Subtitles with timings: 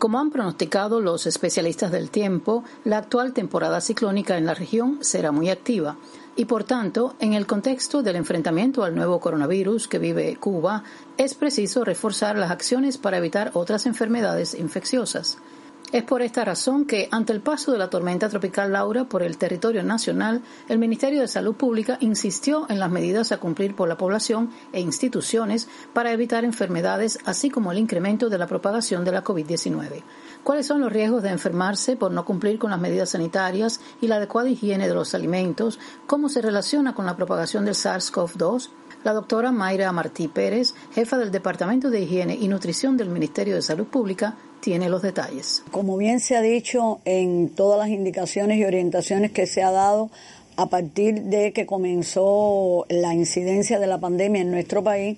[0.00, 5.30] Como han pronosticado los especialistas del tiempo, la actual temporada ciclónica en la región será
[5.30, 5.98] muy activa
[6.36, 10.84] y por tanto, en el contexto del enfrentamiento al nuevo coronavirus que vive Cuba,
[11.18, 15.36] es preciso reforzar las acciones para evitar otras enfermedades infecciosas.
[15.92, 19.36] Es por esta razón que, ante el paso de la tormenta tropical Laura por el
[19.38, 23.96] territorio nacional, el Ministerio de Salud Pública insistió en las medidas a cumplir por la
[23.96, 29.24] población e instituciones para evitar enfermedades, así como el incremento de la propagación de la
[29.24, 30.04] COVID-19.
[30.44, 34.16] ¿Cuáles son los riesgos de enfermarse por no cumplir con las medidas sanitarias y la
[34.16, 35.80] adecuada higiene de los alimentos?
[36.06, 38.70] ¿Cómo se relaciona con la propagación del SARS-CoV-2?
[39.02, 43.62] La doctora Mayra Martí Pérez, jefa del Departamento de Higiene y Nutrición del Ministerio de
[43.62, 45.62] Salud Pública, tiene los detalles.
[45.70, 50.10] Como bien se ha dicho en todas las indicaciones y orientaciones que se ha dado
[50.56, 55.16] a partir de que comenzó la incidencia de la pandemia en nuestro país,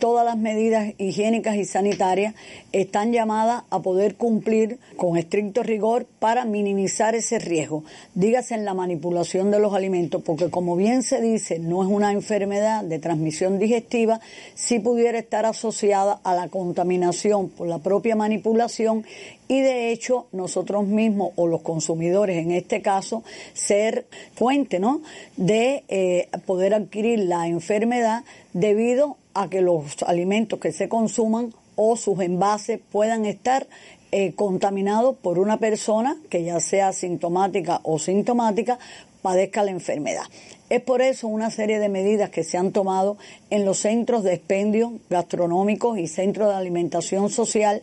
[0.00, 2.34] todas las medidas higiénicas y sanitarias
[2.72, 7.84] están llamadas a poder cumplir con estricto rigor para minimizar ese riesgo.
[8.14, 12.12] Dígase en la manipulación de los alimentos, porque como bien se dice, no es una
[12.12, 14.20] enfermedad de transmisión digestiva,
[14.54, 19.04] sí pudiera estar asociada a la contaminación por la propia manipulación
[19.48, 25.02] y de hecho nosotros mismos o los consumidores en este caso ser fuente ¿no?
[25.36, 31.96] de eh, poder adquirir la enfermedad debido a que los alimentos que se consuman o
[31.96, 33.66] sus envases puedan estar
[34.12, 38.78] eh, contaminados por una persona que ya sea sintomática o sintomática
[39.22, 40.24] padezca la enfermedad.
[40.70, 43.16] Es por eso una serie de medidas que se han tomado
[43.50, 47.82] en los centros de expendio gastronómicos y centros de alimentación social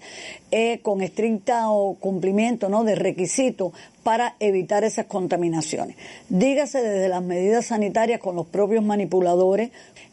[0.52, 5.98] eh, con estricto cumplimiento de requisitos para evitar esas contaminaciones.
[6.30, 9.72] Dígase desde las medidas sanitarias con los propios manipuladores,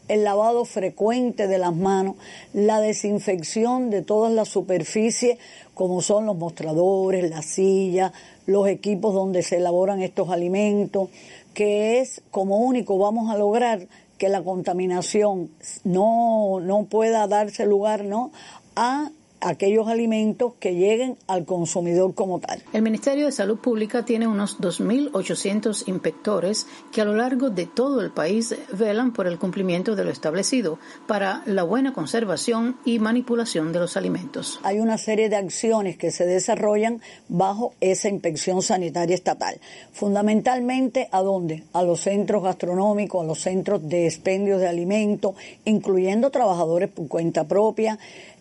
[0.09, 2.15] el lavado frecuente de las manos,
[2.53, 5.37] la desinfección de todas las superficies
[5.73, 8.11] como son los mostradores, las sillas,
[8.45, 11.09] los equipos donde se elaboran estos alimentos,
[11.55, 13.87] que es como único vamos a lograr
[14.19, 15.49] que la contaminación
[15.83, 18.31] no, no pueda darse lugar ¿no?
[18.75, 19.09] a
[19.41, 22.63] aquellos alimentos que lleguen al consumidor como tal.
[22.73, 28.01] El Ministerio de Salud Pública tiene unos 2.800 inspectores que a lo largo de todo
[28.01, 33.71] el país velan por el cumplimiento de lo establecido para la buena conservación y manipulación
[33.71, 34.59] de los alimentos.
[34.63, 39.59] Hay una serie de acciones que se desarrollan bajo esa inspección sanitaria estatal.
[39.91, 41.63] Fundamentalmente, ¿a dónde?
[41.73, 45.35] A los centros gastronómicos, a los centros de expendios de alimentos,
[45.65, 47.97] incluyendo trabajadores por cuenta propia,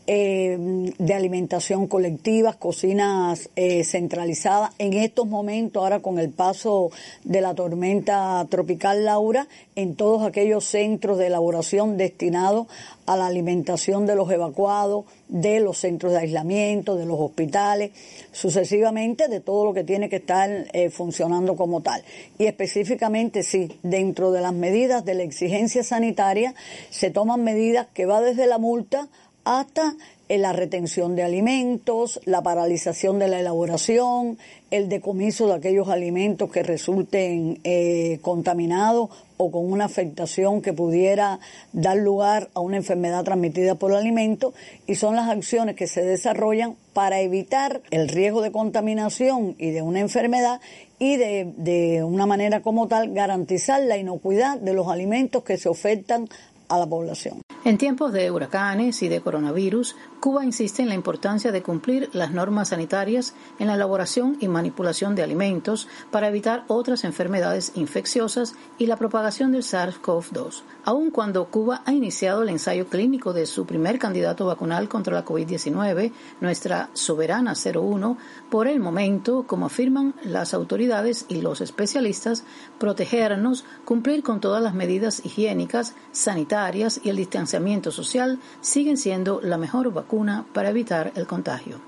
[0.07, 4.73] eh, de alimentación colectiva, cocinas eh, centralizadas.
[4.79, 6.91] En estos momentos, ahora con el paso
[7.25, 12.67] de la tormenta tropical Laura, en todos aquellos centros de elaboración destinados
[13.07, 17.93] a la alimentación de los evacuados, de los centros de aislamiento, de los hospitales,
[18.33, 22.03] sucesivamente de todo lo que tiene que estar eh, funcionando como tal.
[22.39, 26.55] Y específicamente, sí, dentro de las medidas de la exigencia sanitaria
[26.91, 29.09] se toman medidas que va desde la multa
[29.45, 29.97] hasta
[30.29, 34.39] la retención de alimentos, la paralización de la elaboración,
[34.71, 41.41] el decomiso de aquellos alimentos que resulten eh, contaminados o con una afectación que pudiera
[41.73, 44.55] dar lugar a una enfermedad transmitida por el alimento
[44.87, 49.83] y son las acciones que se desarrollan para evitar el riesgo de contaminación y de
[49.83, 50.61] una enfermedad
[50.99, 55.69] y de, de una manera como tal garantizar la inocuidad de los alimentos que se
[55.69, 56.29] ofertan
[56.69, 57.44] a la población.
[57.65, 62.31] En tiempos de huracanes y de coronavirus, Cuba insiste en la importancia de cumplir las
[62.31, 68.87] normas sanitarias en la elaboración y manipulación de alimentos para evitar otras enfermedades infecciosas y
[68.87, 70.63] la propagación del SARS-CoV-2.
[70.87, 75.27] Aun cuando Cuba ha iniciado el ensayo clínico de su primer candidato vacunal contra la
[75.27, 76.11] COVID-19,
[76.41, 78.17] nuestra soberana 01,
[78.51, 82.45] por el momento, como afirman las autoridades y los especialistas,
[82.79, 89.59] protegernos, cumplir con todas las medidas higiénicas, sanitarias y el distanciamiento social siguen siendo la
[89.59, 90.14] mejor vacuna
[90.53, 91.81] para evitar el contagio.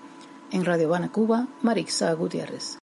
[0.50, 2.78] En Radio Habana, Cuba, Marixa Gutiérrez.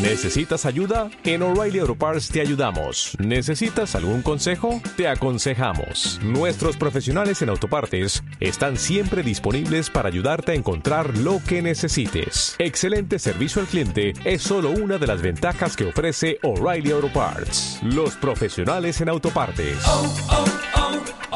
[0.00, 1.10] ¿Necesitas ayuda?
[1.24, 3.16] En O'Reilly Auto Parts te ayudamos.
[3.18, 4.80] ¿Necesitas algún consejo?
[4.96, 6.20] Te aconsejamos.
[6.22, 12.54] Nuestros profesionales en autopartes están siempre disponibles para ayudarte a encontrar lo que necesites.
[12.58, 17.80] Excelente servicio al cliente es solo una de las ventajas que ofrece O'Reilly Auto Parts.
[17.82, 19.78] Los profesionales en autopartes.
[19.86, 20.44] Oh, oh,